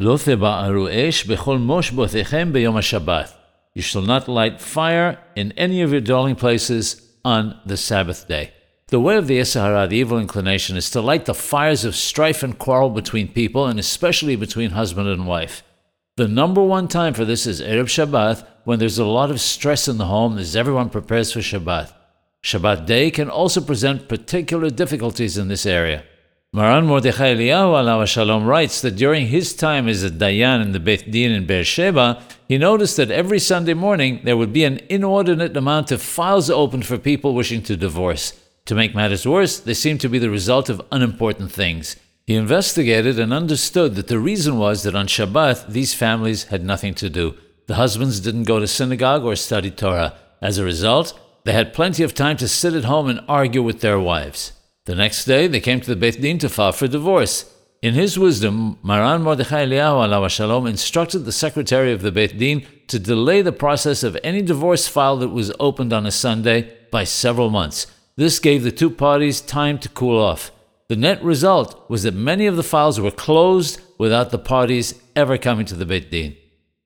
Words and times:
Lo 0.00 0.16
teba'aru 0.16 0.92
esh 0.92 1.24
bechol 1.24 1.56
moshbothechem 1.56 2.50
beyom 2.50 2.74
Shabbat. 2.82 3.32
You 3.74 3.82
shall 3.82 4.02
not 4.02 4.26
light 4.26 4.60
fire 4.60 5.20
in 5.36 5.52
any 5.52 5.82
of 5.82 5.92
your 5.92 6.00
dwelling 6.00 6.34
places 6.34 7.12
on 7.24 7.60
the 7.64 7.76
Sabbath 7.76 8.26
day. 8.26 8.52
The 8.88 8.98
way 8.98 9.16
of 9.16 9.28
the 9.28 9.38
Yeser 9.38 9.60
Hara, 9.60 9.86
the 9.86 9.96
evil 9.96 10.18
inclination, 10.18 10.76
is 10.76 10.90
to 10.90 11.00
light 11.00 11.26
the 11.26 11.32
fires 11.34 11.84
of 11.84 11.94
strife 11.94 12.42
and 12.42 12.58
quarrel 12.58 12.90
between 12.90 13.28
people, 13.28 13.66
and 13.66 13.78
especially 13.78 14.34
between 14.34 14.70
husband 14.70 15.06
and 15.06 15.28
wife. 15.28 15.62
The 16.16 16.26
number 16.26 16.62
one 16.62 16.88
time 16.88 17.14
for 17.14 17.24
this 17.24 17.46
is 17.46 17.62
Erev 17.62 17.86
Shabbat, 17.86 18.44
when 18.64 18.80
there's 18.80 18.98
a 18.98 19.04
lot 19.04 19.30
of 19.30 19.40
stress 19.40 19.86
in 19.86 19.98
the 19.98 20.06
home 20.06 20.38
as 20.38 20.56
everyone 20.56 20.90
prepares 20.90 21.30
for 21.30 21.38
Shabbat. 21.38 21.92
Shabbat 22.42 22.84
day 22.84 23.12
can 23.12 23.30
also 23.30 23.60
present 23.60 24.08
particular 24.08 24.70
difficulties 24.70 25.38
in 25.38 25.46
this 25.46 25.64
area. 25.64 26.04
Maran 26.54 26.86
Mordechai 26.86 27.34
Eliyahu 27.34 27.74
alav 27.74 28.06
shalom 28.06 28.44
writes 28.44 28.80
that 28.80 28.94
during 28.94 29.26
his 29.26 29.56
time 29.56 29.88
as 29.88 30.04
a 30.04 30.08
dayan 30.08 30.62
in 30.62 30.70
the 30.70 30.78
Beit 30.78 31.10
Din 31.10 31.32
in 31.32 31.46
Beersheba, 31.46 32.22
he 32.46 32.58
noticed 32.58 32.96
that 32.96 33.10
every 33.10 33.40
Sunday 33.40 33.74
morning 33.74 34.20
there 34.22 34.36
would 34.36 34.52
be 34.52 34.62
an 34.62 34.78
inordinate 34.88 35.56
amount 35.56 35.90
of 35.90 36.00
files 36.00 36.48
opened 36.48 36.86
for 36.86 36.96
people 36.96 37.34
wishing 37.34 37.60
to 37.64 37.76
divorce. 37.76 38.40
To 38.66 38.76
make 38.76 38.94
matters 38.94 39.26
worse, 39.26 39.58
they 39.58 39.74
seemed 39.74 40.00
to 40.02 40.08
be 40.08 40.20
the 40.20 40.30
result 40.30 40.68
of 40.68 40.80
unimportant 40.92 41.50
things. 41.50 41.96
He 42.24 42.36
investigated 42.36 43.18
and 43.18 43.32
understood 43.32 43.96
that 43.96 44.06
the 44.06 44.20
reason 44.20 44.56
was 44.56 44.84
that 44.84 44.94
on 44.94 45.08
Shabbat 45.08 45.72
these 45.72 45.92
families 45.92 46.44
had 46.44 46.64
nothing 46.64 46.94
to 46.94 47.10
do. 47.10 47.34
The 47.66 47.74
husbands 47.74 48.20
didn't 48.20 48.44
go 48.44 48.60
to 48.60 48.68
synagogue 48.68 49.24
or 49.24 49.34
study 49.34 49.72
Torah. 49.72 50.14
As 50.40 50.58
a 50.58 50.64
result, 50.64 51.18
they 51.42 51.52
had 51.52 51.74
plenty 51.74 52.04
of 52.04 52.14
time 52.14 52.36
to 52.36 52.46
sit 52.46 52.74
at 52.74 52.84
home 52.84 53.08
and 53.08 53.22
argue 53.26 53.64
with 53.64 53.80
their 53.80 53.98
wives. 53.98 54.52
The 54.86 54.94
next 54.94 55.24
day, 55.24 55.46
they 55.46 55.60
came 55.60 55.80
to 55.80 55.88
the 55.88 55.96
Beit 55.96 56.20
Din 56.20 56.36
to 56.40 56.50
file 56.50 56.72
for 56.72 56.86
divorce. 56.86 57.50
In 57.80 57.94
his 57.94 58.18
wisdom, 58.18 58.78
Maran 58.82 59.22
Mordechai 59.22 59.64
Eliyahu 59.64 60.06
alav 60.06 60.28
shalom 60.28 60.66
instructed 60.66 61.20
the 61.20 61.32
secretary 61.32 61.90
of 61.90 62.02
the 62.02 62.12
Beit 62.12 62.36
Din 62.36 62.66
to 62.88 62.98
delay 62.98 63.40
the 63.40 63.50
process 63.50 64.02
of 64.02 64.18
any 64.22 64.42
divorce 64.42 64.86
file 64.86 65.16
that 65.16 65.30
was 65.30 65.50
opened 65.58 65.94
on 65.94 66.04
a 66.04 66.10
Sunday 66.10 66.70
by 66.90 67.04
several 67.04 67.48
months. 67.48 67.86
This 68.16 68.38
gave 68.38 68.62
the 68.62 68.70
two 68.70 68.90
parties 68.90 69.40
time 69.40 69.78
to 69.78 69.88
cool 69.88 70.20
off. 70.20 70.52
The 70.88 70.96
net 70.96 71.24
result 71.24 71.88
was 71.88 72.02
that 72.02 72.12
many 72.12 72.44
of 72.44 72.56
the 72.56 72.62
files 72.62 73.00
were 73.00 73.10
closed 73.10 73.80
without 73.96 74.32
the 74.32 74.38
parties 74.38 75.00
ever 75.16 75.38
coming 75.38 75.64
to 75.64 75.74
the 75.74 75.86
Beit 75.86 76.10
Din. 76.10 76.36